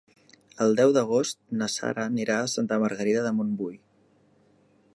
[0.63, 3.77] El deu d'agost na Sara anirà a Santa Margarida de Montbui.